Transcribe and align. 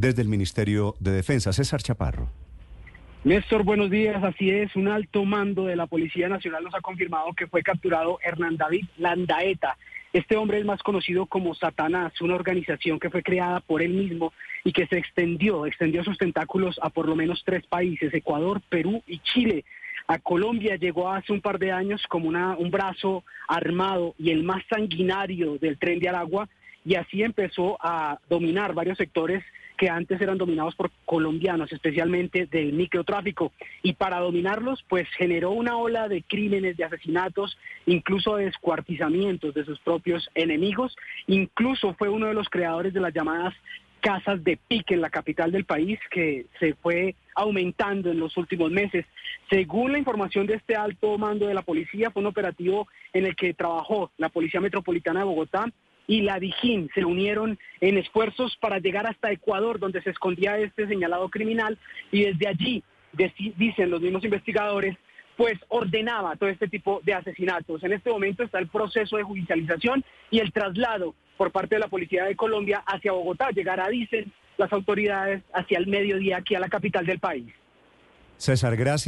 desde 0.00 0.22
el 0.22 0.28
Ministerio 0.28 0.96
de 0.98 1.12
Defensa. 1.12 1.52
César 1.52 1.82
Chaparro. 1.82 2.30
Néstor, 3.22 3.64
buenos 3.64 3.90
días. 3.90 4.24
Así 4.24 4.50
es, 4.50 4.74
un 4.74 4.88
alto 4.88 5.26
mando 5.26 5.66
de 5.66 5.76
la 5.76 5.86
Policía 5.86 6.26
Nacional 6.30 6.64
nos 6.64 6.74
ha 6.74 6.80
confirmado 6.80 7.34
que 7.34 7.46
fue 7.46 7.62
capturado 7.62 8.18
Hernán 8.24 8.56
David 8.56 8.86
Landaeta. 8.96 9.76
Este 10.14 10.38
hombre 10.38 10.58
es 10.58 10.64
más 10.64 10.82
conocido 10.82 11.26
como 11.26 11.54
Satanás, 11.54 12.18
una 12.22 12.34
organización 12.34 12.98
que 12.98 13.10
fue 13.10 13.22
creada 13.22 13.60
por 13.60 13.82
él 13.82 13.92
mismo 13.92 14.32
y 14.64 14.72
que 14.72 14.86
se 14.86 14.96
extendió, 14.96 15.66
extendió 15.66 16.02
sus 16.02 16.16
tentáculos 16.16 16.80
a 16.82 16.88
por 16.88 17.06
lo 17.06 17.14
menos 17.14 17.42
tres 17.44 17.66
países, 17.66 18.12
Ecuador, 18.14 18.62
Perú 18.70 19.02
y 19.06 19.18
Chile. 19.18 19.66
A 20.08 20.18
Colombia 20.18 20.76
llegó 20.76 21.10
hace 21.10 21.30
un 21.30 21.42
par 21.42 21.58
de 21.58 21.72
años 21.72 22.02
como 22.08 22.26
una, 22.26 22.56
un 22.56 22.70
brazo 22.70 23.22
armado 23.46 24.14
y 24.18 24.30
el 24.30 24.44
más 24.44 24.62
sanguinario 24.70 25.58
del 25.58 25.78
tren 25.78 26.00
de 26.00 26.08
Aragua 26.08 26.48
y 26.84 26.94
así 26.94 27.22
empezó 27.22 27.76
a 27.80 28.18
dominar 28.28 28.74
varios 28.74 28.98
sectores 28.98 29.44
que 29.76 29.88
antes 29.88 30.20
eran 30.20 30.36
dominados 30.36 30.74
por 30.74 30.90
colombianos, 31.06 31.72
especialmente 31.72 32.46
del 32.46 32.74
microtráfico. 32.74 33.52
Y 33.82 33.94
para 33.94 34.20
dominarlos, 34.20 34.84
pues 34.88 35.08
generó 35.16 35.52
una 35.52 35.78
ola 35.78 36.06
de 36.06 36.22
crímenes, 36.22 36.76
de 36.76 36.84
asesinatos, 36.84 37.56
incluso 37.86 38.36
de 38.36 38.44
descuartizamientos 38.44 39.54
de 39.54 39.64
sus 39.64 39.78
propios 39.80 40.28
enemigos. 40.34 40.94
Incluso 41.26 41.94
fue 41.94 42.10
uno 42.10 42.26
de 42.26 42.34
los 42.34 42.50
creadores 42.50 42.92
de 42.92 43.00
las 43.00 43.14
llamadas 43.14 43.54
casas 44.00 44.42
de 44.44 44.58
pique 44.68 44.94
en 44.94 45.00
la 45.00 45.10
capital 45.10 45.52
del 45.52 45.64
país, 45.64 45.98
que 46.10 46.46
se 46.58 46.74
fue 46.74 47.14
aumentando 47.34 48.10
en 48.10 48.18
los 48.18 48.36
últimos 48.36 48.70
meses. 48.70 49.06
Según 49.48 49.92
la 49.92 49.98
información 49.98 50.46
de 50.46 50.54
este 50.54 50.74
alto 50.74 51.16
mando 51.16 51.46
de 51.46 51.54
la 51.54 51.62
policía, 51.62 52.10
fue 52.10 52.20
un 52.20 52.28
operativo 52.28 52.86
en 53.12 53.26
el 53.26 53.36
que 53.36 53.54
trabajó 53.54 54.10
la 54.18 54.28
Policía 54.28 54.60
Metropolitana 54.60 55.20
de 55.20 55.26
Bogotá 55.26 55.66
y 56.10 56.22
la 56.22 56.40
Dijín 56.40 56.90
se 56.92 57.04
unieron 57.04 57.56
en 57.80 57.96
esfuerzos 57.96 58.56
para 58.56 58.80
llegar 58.80 59.06
hasta 59.06 59.30
Ecuador, 59.30 59.78
donde 59.78 60.02
se 60.02 60.10
escondía 60.10 60.58
este 60.58 60.88
señalado 60.88 61.28
criminal, 61.28 61.78
y 62.10 62.24
desde 62.24 62.48
allí, 62.48 62.82
dicen 63.56 63.92
los 63.92 64.00
mismos 64.00 64.24
investigadores, 64.24 64.96
pues 65.36 65.56
ordenaba 65.68 66.34
todo 66.34 66.48
este 66.48 66.66
tipo 66.66 67.00
de 67.04 67.14
asesinatos. 67.14 67.84
En 67.84 67.92
este 67.92 68.10
momento 68.10 68.42
está 68.42 68.58
el 68.58 68.66
proceso 68.66 69.18
de 69.18 69.22
judicialización 69.22 70.04
y 70.32 70.40
el 70.40 70.52
traslado 70.52 71.14
por 71.36 71.52
parte 71.52 71.76
de 71.76 71.78
la 71.78 71.86
Policía 71.86 72.24
de 72.24 72.34
Colombia 72.34 72.82
hacia 72.86 73.12
Bogotá. 73.12 73.50
Llegará, 73.50 73.88
dicen 73.88 74.32
las 74.58 74.72
autoridades, 74.72 75.44
hacia 75.54 75.78
el 75.78 75.86
mediodía 75.86 76.38
aquí 76.38 76.56
a 76.56 76.60
la 76.60 76.68
capital 76.68 77.06
del 77.06 77.20
país. 77.20 77.46
César, 78.36 78.74
gracias. 78.76 79.06